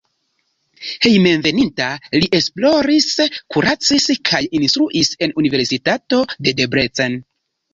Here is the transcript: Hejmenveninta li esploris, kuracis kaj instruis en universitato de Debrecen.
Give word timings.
Hejmenveninta 1.07 1.89
li 2.15 2.29
esploris, 2.39 3.07
kuracis 3.57 4.09
kaj 4.31 4.43
instruis 4.61 5.13
en 5.27 5.37
universitato 5.45 6.23
de 6.49 6.57
Debrecen. 6.63 7.21